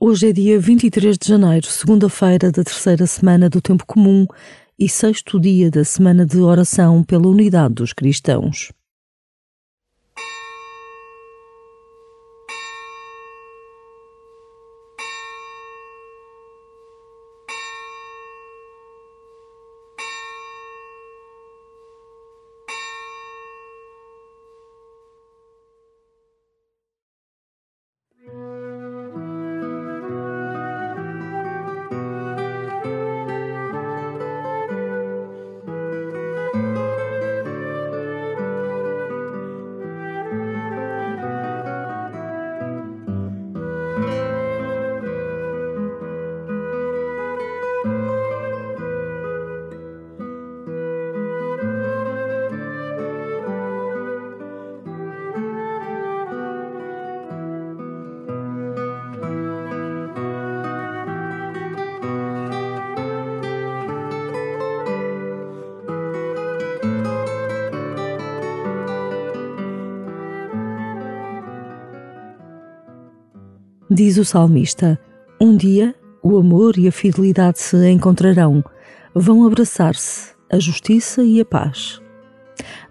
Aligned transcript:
Hoje 0.00 0.28
é 0.28 0.32
dia 0.32 0.60
23 0.60 1.18
de 1.18 1.26
janeiro, 1.26 1.66
segunda-feira 1.66 2.52
da 2.52 2.62
terceira 2.62 3.04
semana 3.04 3.50
do 3.50 3.60
Tempo 3.60 3.84
Comum 3.84 4.28
e 4.78 4.88
sexto 4.88 5.40
dia 5.40 5.72
da 5.72 5.82
semana 5.82 6.24
de 6.24 6.38
oração 6.38 7.02
pela 7.02 7.26
unidade 7.26 7.74
dos 7.74 7.92
cristãos. 7.92 8.70
Diz 73.90 74.18
o 74.18 74.24
salmista: 74.24 75.00
Um 75.40 75.56
dia 75.56 75.94
o 76.22 76.36
amor 76.36 76.76
e 76.76 76.86
a 76.86 76.92
fidelidade 76.92 77.58
se 77.58 77.90
encontrarão, 77.90 78.62
vão 79.14 79.46
abraçar-se, 79.46 80.34
a 80.52 80.58
justiça 80.58 81.22
e 81.22 81.40
a 81.40 81.44
paz. 81.44 81.98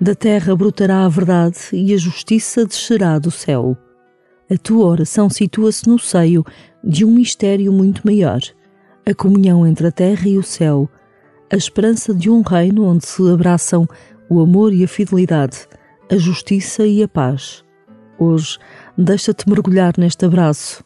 Da 0.00 0.14
terra 0.14 0.56
brotará 0.56 1.04
a 1.04 1.08
verdade 1.08 1.58
e 1.72 1.92
a 1.92 1.98
justiça 1.98 2.64
descerá 2.64 3.18
do 3.18 3.30
céu. 3.30 3.76
A 4.50 4.56
tua 4.56 4.86
oração 4.86 5.28
situa-se 5.28 5.86
no 5.86 5.98
seio 5.98 6.42
de 6.82 7.04
um 7.04 7.10
mistério 7.10 7.70
muito 7.70 8.00
maior, 8.02 8.40
a 9.04 9.12
comunhão 9.12 9.66
entre 9.66 9.88
a 9.88 9.92
terra 9.92 10.26
e 10.26 10.38
o 10.38 10.42
céu, 10.42 10.88
a 11.52 11.56
esperança 11.56 12.14
de 12.14 12.30
um 12.30 12.40
reino 12.40 12.86
onde 12.86 13.06
se 13.06 13.28
abraçam 13.30 13.86
o 14.30 14.40
amor 14.40 14.72
e 14.72 14.82
a 14.82 14.88
fidelidade, 14.88 15.68
a 16.10 16.16
justiça 16.16 16.86
e 16.86 17.02
a 17.02 17.08
paz. 17.08 17.62
Hoje, 18.18 18.56
deixa-te 18.96 19.46
mergulhar 19.46 19.92
neste 19.98 20.24
abraço 20.24 20.85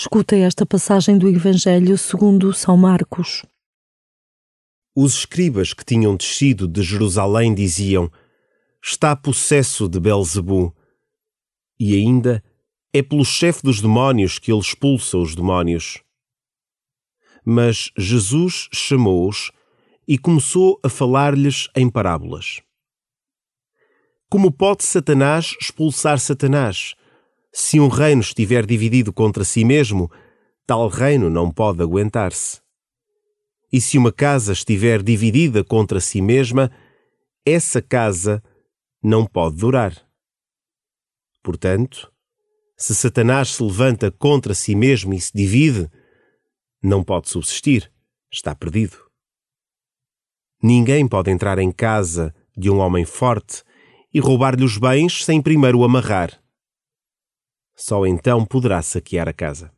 Escuta 0.00 0.36
esta 0.36 0.64
passagem 0.64 1.18
do 1.18 1.26
Evangelho 1.26 1.98
segundo 1.98 2.54
São 2.54 2.76
Marcos. 2.76 3.44
Os 4.94 5.14
escribas 5.16 5.74
que 5.74 5.84
tinham 5.84 6.14
descido 6.14 6.68
de 6.68 6.84
Jerusalém 6.84 7.52
diziam: 7.52 8.08
Está 8.80 9.16
possesso 9.16 9.88
de 9.88 9.98
Belzebu. 9.98 10.72
E 11.80 11.96
ainda 11.96 12.44
é 12.92 13.02
pelo 13.02 13.24
chefe 13.24 13.64
dos 13.64 13.80
demónios 13.80 14.38
que 14.38 14.52
ele 14.52 14.60
expulsa 14.60 15.18
os 15.18 15.34
demónios. 15.34 16.00
Mas 17.44 17.90
Jesus 17.98 18.68
chamou-os 18.72 19.50
e 20.06 20.16
começou 20.16 20.78
a 20.84 20.88
falar-lhes 20.88 21.68
em 21.74 21.90
parábolas. 21.90 22.62
Como 24.30 24.52
pode 24.52 24.84
Satanás 24.84 25.56
expulsar 25.60 26.20
Satanás? 26.20 26.94
Se 27.52 27.80
um 27.80 27.88
reino 27.88 28.20
estiver 28.20 28.66
dividido 28.66 29.12
contra 29.12 29.44
si 29.44 29.64
mesmo, 29.64 30.10
tal 30.66 30.88
reino 30.88 31.30
não 31.30 31.50
pode 31.50 31.82
aguentar-se. 31.82 32.60
E 33.72 33.80
se 33.80 33.98
uma 33.98 34.12
casa 34.12 34.52
estiver 34.52 35.02
dividida 35.02 35.62
contra 35.64 36.00
si 36.00 36.20
mesma, 36.20 36.70
essa 37.44 37.82
casa 37.82 38.42
não 39.02 39.26
pode 39.26 39.56
durar. 39.56 39.96
Portanto, 41.42 42.12
se 42.76 42.94
Satanás 42.94 43.54
se 43.54 43.62
levanta 43.62 44.10
contra 44.10 44.54
si 44.54 44.74
mesmo 44.74 45.12
e 45.14 45.20
se 45.20 45.32
divide, 45.34 45.90
não 46.82 47.02
pode 47.02 47.28
subsistir, 47.28 47.90
está 48.32 48.54
perdido. 48.54 48.96
Ninguém 50.62 51.06
pode 51.06 51.30
entrar 51.30 51.58
em 51.58 51.72
casa 51.72 52.34
de 52.56 52.70
um 52.70 52.78
homem 52.78 53.04
forte 53.04 53.62
e 54.12 54.20
roubar-lhe 54.20 54.64
os 54.64 54.76
bens 54.76 55.24
sem 55.24 55.40
primeiro 55.40 55.78
o 55.78 55.84
amarrar. 55.84 56.42
Só 57.80 58.04
então 58.04 58.44
poderá 58.44 58.82
saquear 58.82 59.28
a 59.28 59.32
casa. 59.32 59.70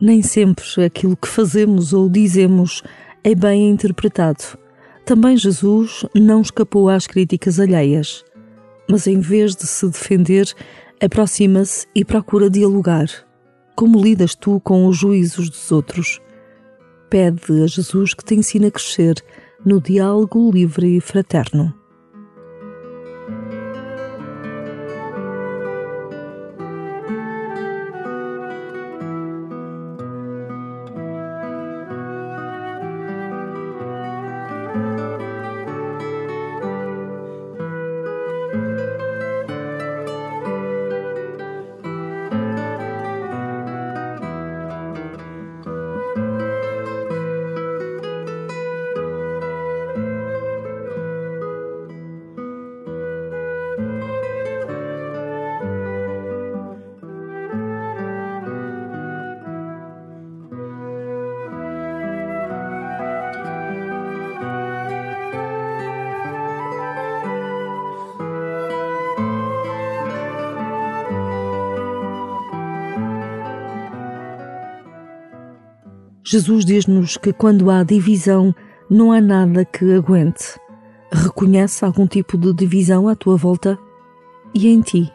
Nem 0.00 0.22
sempre 0.22 0.64
aquilo 0.84 1.14
que 1.14 1.28
fazemos 1.28 1.92
ou 1.92 2.08
dizemos 2.08 2.82
é 3.22 3.34
bem 3.34 3.68
interpretado. 3.68 4.58
Também 5.04 5.36
Jesus 5.36 6.06
não 6.14 6.40
escapou 6.40 6.88
às 6.88 7.06
críticas 7.06 7.60
alheias, 7.60 8.24
mas 8.88 9.06
em 9.06 9.20
vez 9.20 9.54
de 9.54 9.66
se 9.66 9.86
defender, 9.86 10.54
aproxima-se 11.02 11.86
e 11.94 12.04
procura 12.04 12.48
dialogar. 12.48 13.08
Como 13.76 14.00
lidas 14.00 14.34
tu 14.34 14.58
com 14.60 14.86
os 14.86 14.96
juízos 14.96 15.50
dos 15.50 15.70
outros? 15.70 16.20
Pede 17.10 17.62
a 17.62 17.66
Jesus 17.66 18.14
que 18.14 18.24
te 18.24 18.34
ensine 18.34 18.66
a 18.66 18.70
crescer 18.70 19.16
no 19.64 19.80
diálogo 19.80 20.50
livre 20.50 20.96
e 20.96 21.00
fraterno. 21.00 21.79
Jesus 76.32 76.64
diz-nos 76.64 77.16
que 77.16 77.32
quando 77.32 77.72
há 77.72 77.82
divisão, 77.82 78.54
não 78.88 79.10
há 79.10 79.20
nada 79.20 79.64
que 79.64 79.92
aguente. 79.92 80.60
Reconhece 81.10 81.84
algum 81.84 82.06
tipo 82.06 82.38
de 82.38 82.52
divisão 82.52 83.08
à 83.08 83.16
tua 83.16 83.36
volta? 83.36 83.76
E 84.54 84.68
em 84.68 84.80
ti? 84.80 85.12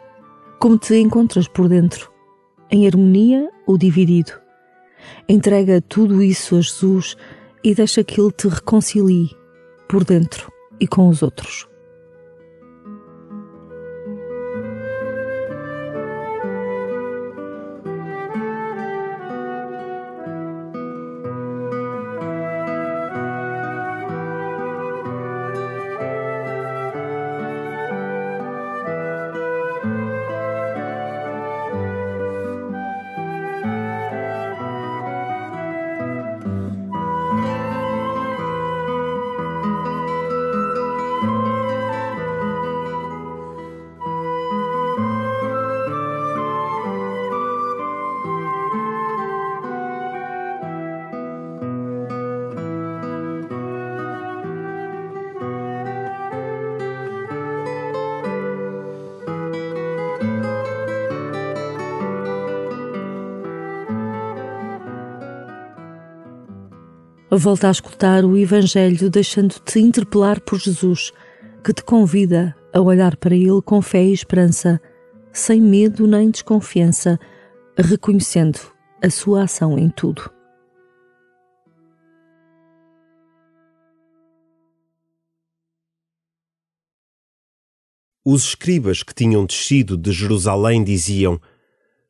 Como 0.58 0.76
te 0.76 0.94
encontras 0.98 1.48
por 1.48 1.70
dentro? 1.70 2.12
Em 2.70 2.86
harmonia 2.86 3.48
ou 3.66 3.78
dividido? 3.78 4.32
Entrega 5.26 5.80
tudo 5.80 6.22
isso 6.22 6.54
a 6.54 6.60
Jesus 6.60 7.16
e 7.64 7.74
deixa 7.74 8.04
que 8.04 8.20
Ele 8.20 8.32
te 8.32 8.48
reconcilie 8.48 9.30
por 9.88 10.04
dentro 10.04 10.52
e 10.78 10.86
com 10.86 11.08
os 11.08 11.22
outros. 11.22 11.66
Volta 67.38 67.68
a 67.68 67.70
escutar 67.70 68.24
o 68.24 68.34
Evangelho 68.34 69.10
deixando-te 69.10 69.78
interpelar 69.78 70.40
por 70.40 70.58
Jesus, 70.58 71.12
que 71.62 71.70
te 71.70 71.84
convida 71.84 72.56
a 72.72 72.80
olhar 72.80 73.14
para 73.16 73.34
Ele 73.34 73.60
com 73.62 73.82
fé 73.82 74.02
e 74.02 74.12
esperança, 74.12 74.80
sem 75.34 75.60
medo 75.60 76.06
nem 76.06 76.30
desconfiança, 76.30 77.20
reconhecendo 77.76 78.58
a 79.04 79.10
sua 79.10 79.42
ação 79.42 79.78
em 79.78 79.90
tudo. 79.90 80.30
Os 88.24 88.44
escribas 88.44 89.02
que 89.02 89.14
tinham 89.14 89.44
descido 89.44 89.98
de 89.98 90.10
Jerusalém 90.10 90.82
diziam: 90.82 91.38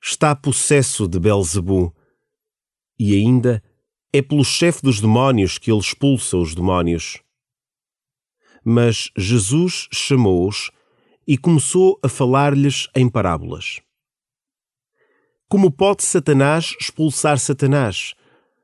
Está 0.00 0.36
possesso 0.36 1.08
de 1.08 1.18
Belzebu. 1.18 1.92
E 2.98 3.14
ainda 3.14 3.60
é 4.16 4.22
pelo 4.22 4.44
chefe 4.44 4.82
dos 4.82 5.00
demónios 5.00 5.58
que 5.58 5.70
ele 5.70 5.80
expulsa 5.80 6.38
os 6.38 6.54
demónios. 6.54 7.20
Mas 8.64 9.10
Jesus 9.16 9.88
chamou-os 9.92 10.70
e 11.26 11.36
começou 11.36 11.98
a 12.02 12.08
falar-lhes 12.08 12.88
em 12.94 13.08
parábolas. 13.08 13.80
Como 15.48 15.70
pode 15.70 16.02
Satanás 16.02 16.74
expulsar 16.80 17.38
Satanás? 17.38 18.14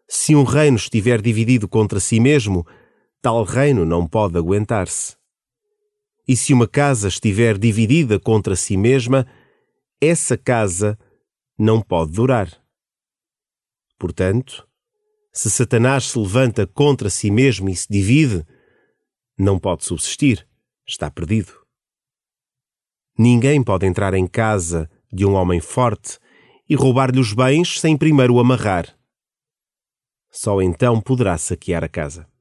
Se 0.09 0.35
um 0.35 0.43
reino 0.43 0.77
estiver 0.77 1.21
dividido 1.21 1.69
contra 1.69 2.01
si 2.01 2.19
mesmo, 2.19 2.67
tal 3.21 3.45
reino 3.45 3.85
não 3.85 4.07
pode 4.07 4.39
aguentar-se. 4.39 5.17
E 6.27 6.35
se 6.35 6.55
uma 6.55 6.67
casa 6.67 7.09
estiver 7.09 7.59
dividida 7.59 8.19
contra 8.19 8.57
si 8.57 8.77
mesma, 8.77 9.27
essa 10.01 10.37
casa 10.37 10.99
não 11.59 11.81
pode 11.81 12.13
durar. 12.13 12.51
Portanto, 13.99 14.67
se 15.33 15.51
Satanás 15.51 16.05
se 16.11 16.19
levanta 16.19 16.67
contra 16.67 17.09
si 17.09 17.31
mesmo 17.31 17.69
e 17.69 17.75
se 17.75 17.87
divide, 17.89 18.47
não 19.39 19.59
pode 19.59 19.85
subsistir, 19.85 20.47
está 20.87 21.11
perdido. 21.11 21.53
Ninguém 23.19 23.63
pode 23.63 23.87
entrar 23.87 24.15
em 24.15 24.27
casa 24.27 24.91
de 25.13 25.25
um 25.25 25.35
homem 25.35 25.61
forte 25.61 26.19
e 26.69 26.75
roubar-lhe 26.75 27.19
os 27.19 27.33
bens 27.33 27.81
sem 27.81 27.97
primeiro 27.97 28.35
o 28.35 28.41
amarrar. 28.41 28.97
Só 30.31 30.63
então 30.63 31.01
poderá 31.01 31.37
saquear 31.37 31.85
a 31.85 31.89
casa. 31.89 32.32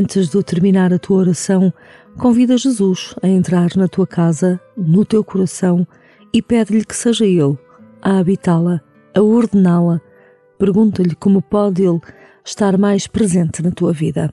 Antes 0.00 0.30
de 0.30 0.42
terminar 0.42 0.94
a 0.94 0.98
tua 0.98 1.18
oração, 1.18 1.70
convida 2.16 2.56
Jesus 2.56 3.14
a 3.22 3.28
entrar 3.28 3.76
na 3.76 3.86
tua 3.86 4.06
casa, 4.06 4.58
no 4.74 5.04
teu 5.04 5.22
coração 5.22 5.86
e 6.32 6.40
pede-lhe 6.40 6.86
que 6.86 6.96
seja 6.96 7.26
Ele 7.26 7.58
a 8.00 8.18
habitá-la, 8.18 8.80
a 9.14 9.20
ordená-la. 9.20 10.00
Pergunta-lhe 10.58 11.14
como 11.14 11.42
pode 11.42 11.82
Ele 11.82 12.00
estar 12.42 12.78
mais 12.78 13.06
presente 13.06 13.62
na 13.62 13.72
tua 13.72 13.92
vida. 13.92 14.32